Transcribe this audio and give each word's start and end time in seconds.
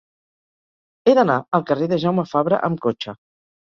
He 1.05 1.15
d'anar 1.21 1.37
al 1.59 1.69
carrer 1.69 1.93
de 1.95 2.03
Jaume 2.07 2.29
Fabra 2.35 2.65
amb 2.71 2.87
cotxe. 2.91 3.21